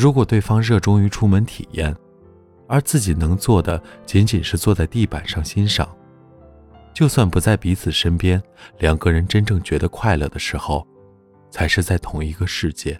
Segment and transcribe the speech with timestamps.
[0.00, 1.94] 如果对方热衷于出门体验，
[2.66, 5.86] 而自己能做的仅仅是坐在地板上欣赏，
[6.94, 8.42] 就算不在彼此身边，
[8.78, 10.86] 两个人真正觉得快乐的时候，
[11.50, 12.98] 才是在同一个世界。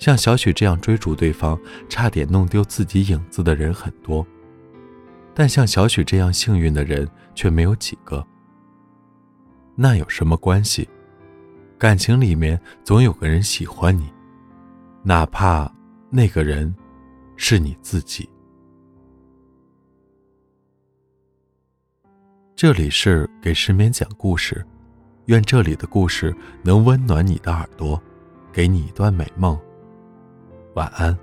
[0.00, 1.56] 像小许这样追逐对方，
[1.88, 4.26] 差点弄丢自己影子的人很多，
[5.34, 8.26] 但像小许这样幸运的人却没有几个。
[9.76, 10.88] 那有什么关系？
[11.78, 14.12] 感情里面总有个人喜欢你，
[15.04, 15.70] 哪怕
[16.10, 16.74] 那个人。
[17.36, 18.28] 是你自己。
[22.54, 24.64] 这里是给失眠讲故事，
[25.26, 28.00] 愿这里的故事能温暖你的耳朵，
[28.52, 29.58] 给你一段美梦。
[30.74, 31.18] 晚安，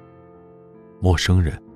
[1.00, 1.70] 陌生人。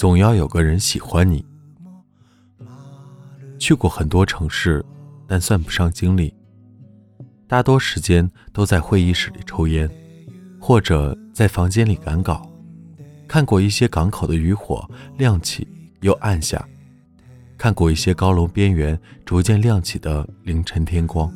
[0.00, 1.44] 总要有个人喜欢你。
[3.58, 4.82] 去过很多城市，
[5.26, 6.32] 但算不上经历。
[7.46, 9.86] 大多时间都在会议室里抽烟，
[10.58, 12.50] 或者在房间里赶稿。
[13.28, 15.68] 看过一些港口的渔火亮起
[16.00, 16.66] 又暗下，
[17.58, 21.30] 看过一些高楼边缘逐渐亮起的凌晨天光。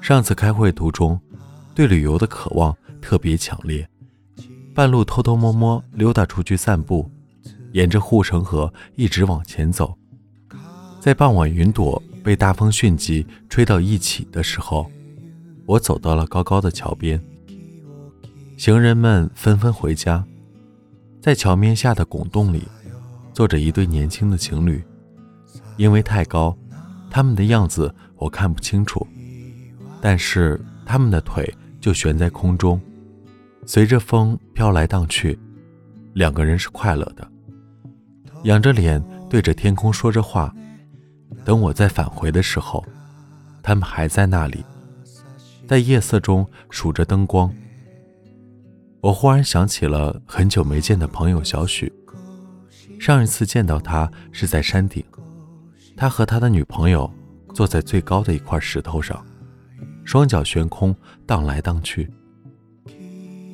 [0.00, 1.20] 上次开会途中，
[1.74, 3.84] 对旅游的渴望特别强烈。
[4.78, 7.10] 半路偷偷摸摸溜达出去散步，
[7.72, 9.98] 沿着护城河一直往前走，
[11.00, 14.88] 在傍晚云朵被大风迅疾吹到一起的时候，
[15.66, 17.20] 我走到了高高的桥边。
[18.56, 20.24] 行人们纷纷回家，
[21.20, 22.62] 在桥面下的拱洞里，
[23.32, 24.80] 坐着一对年轻的情侣。
[25.76, 26.56] 因为太高，
[27.10, 29.04] 他们的样子我看不清楚，
[30.00, 32.80] 但是他们的腿就悬在空中。
[33.70, 35.38] 随着风飘来荡去，
[36.14, 37.30] 两个人是快乐的，
[38.44, 38.98] 仰着脸
[39.28, 40.50] 对着天空说着话。
[41.44, 42.82] 等我再返回的时候，
[43.62, 44.64] 他们还在那里，
[45.66, 47.52] 在夜色中数着灯光。
[49.02, 51.92] 我忽然想起了很久没见的朋友小许，
[52.98, 55.04] 上一次见到他是在山顶，
[55.94, 57.12] 他和他的女朋友
[57.52, 59.22] 坐在最高的一块石头上，
[60.06, 60.96] 双脚悬空
[61.26, 62.10] 荡来荡去。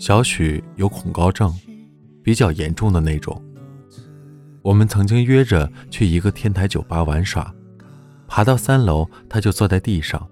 [0.05, 1.51] 小许有恐高症，
[2.23, 3.43] 比较严重的那种。
[4.61, 7.51] 我们曾经约着去一个天台酒吧玩耍，
[8.29, 10.29] 爬到三楼，他就坐在地上，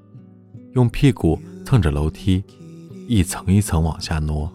[0.72, 2.44] 用屁股蹭着楼梯，
[3.08, 4.52] 一层一层往下挪。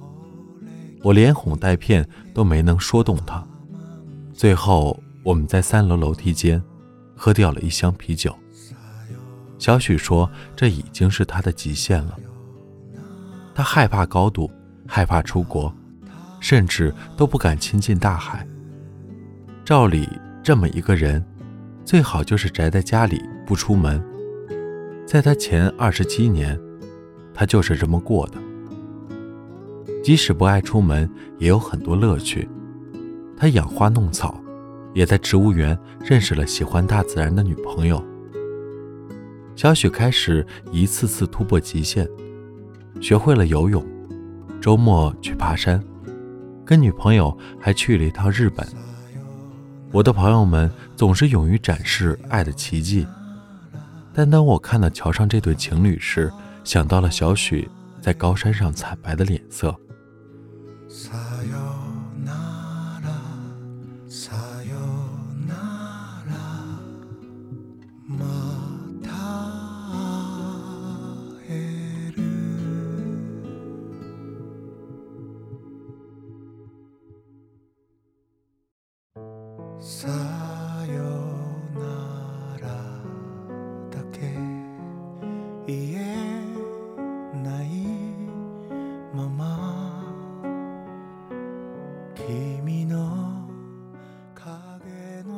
[1.01, 3.43] 我连哄带骗都没能说动他。
[4.35, 6.61] 最后，我们在三楼楼梯间
[7.15, 8.37] 喝掉了一箱啤酒。
[9.57, 12.19] 小许说，这已经是他的极限了。
[13.55, 14.51] 他害怕高度。
[14.97, 15.71] 害怕出国，
[16.39, 18.43] 甚至都不敢亲近大海。
[19.63, 20.09] 照理，
[20.41, 21.23] 这么一个人，
[21.85, 24.03] 最好就是宅在家里不出门。
[25.05, 26.59] 在他前二十七年，
[27.31, 28.39] 他就是这么过的。
[30.03, 31.07] 即使不爱出门，
[31.37, 32.49] 也有很多乐趣。
[33.37, 34.41] 他养花弄草，
[34.95, 38.03] 也在植物园认识了喜欢大自然的女朋友。
[39.55, 42.09] 小许开始一次次突破极限，
[42.99, 43.85] 学会了游泳。
[44.61, 45.81] 周末去爬山，
[46.65, 48.67] 跟女朋友还去了一趟日本。
[49.91, 53.07] 我的朋友们总是勇于展示爱的奇迹，
[54.13, 56.31] 但当我看到桥上这对情侣时，
[56.63, 57.69] 想到了小许
[58.01, 59.73] 在高山上惨白的脸色。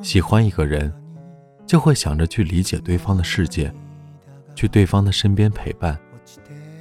[0.10, 0.92] 喜欢一个人，
[1.68, 3.72] 就会想着去理解对方的世界，
[4.56, 5.96] 去对方的身边陪伴。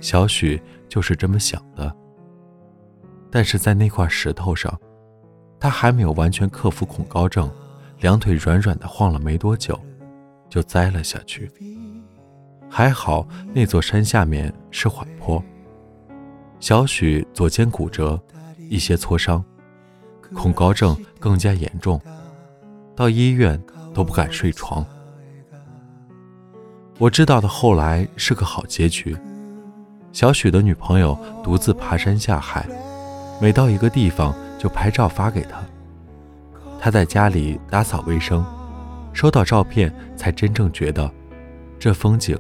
[0.00, 0.58] 小许
[0.88, 1.94] 就是这么想的。
[3.30, 4.74] 但是在那块石头上，
[5.60, 7.52] 他还没有完全克服恐高症，
[8.00, 9.78] 两腿软软的晃了没多久，
[10.48, 11.52] 就栽了下去。
[12.66, 15.44] 还好那座山下面是缓坡。
[16.60, 18.18] 小许左肩骨折，
[18.70, 19.44] 一些挫伤，
[20.34, 22.00] 恐高症更加严重，
[22.98, 23.62] 到医院
[23.94, 24.84] 都不敢睡床。
[26.98, 29.16] 我知道的后来是个好结局。
[30.10, 32.68] 小许的女朋友独自爬山下海，
[33.40, 35.60] 每到一个地方就拍照发给他。
[36.80, 38.44] 他在家里打扫卫生，
[39.12, 41.08] 收到照片才真正觉得
[41.78, 42.36] 这风景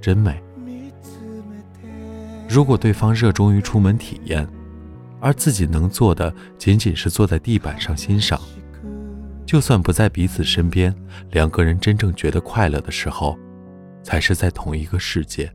[0.00, 0.42] 真美。
[2.48, 4.44] 如果对方热衷于出门体验，
[5.20, 8.40] 而自己能做的仅仅是坐在地板上欣赏，
[9.50, 10.94] 就算不在彼此身边，
[11.32, 13.36] 两个人真正觉得快乐的时候，
[14.00, 15.52] 才是在同一个世界。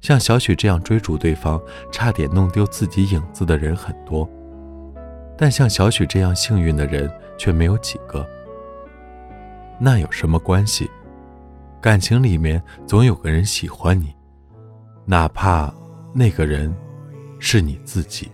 [0.00, 1.60] 像小许这样追逐对方，
[1.90, 4.30] 差点弄丢自己影子的人很多，
[5.36, 8.24] 但像小许这样幸运的人却没有几个。
[9.80, 10.88] 那有什么关系？
[11.80, 14.14] 感情里面总有个人喜欢你。
[15.04, 15.74] 哪怕
[16.14, 16.72] 那个人
[17.40, 18.30] 是你自己。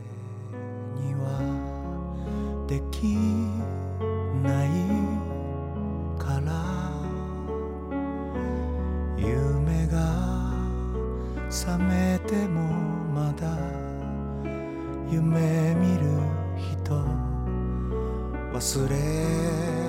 [11.63, 12.63] 覚めても
[13.13, 13.55] まだ
[15.11, 16.07] 夢見る
[16.57, 17.05] 人
[18.55, 19.80] 忘れ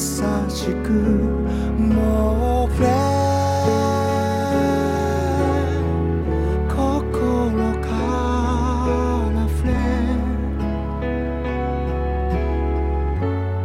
[0.00, 0.90] しく
[1.78, 2.88] もう触れ
[6.68, 7.52] 心
[7.82, 7.86] か
[9.34, 9.70] ら触れ。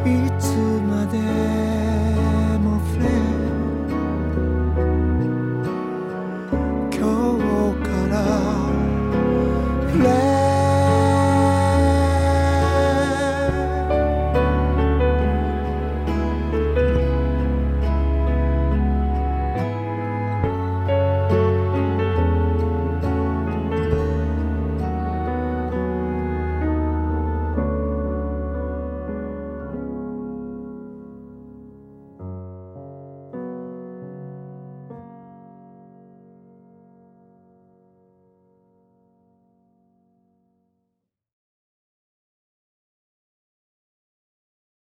[0.06, 0.44] いつ
[0.90, 1.55] まで